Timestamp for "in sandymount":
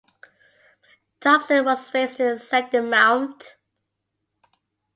2.19-3.53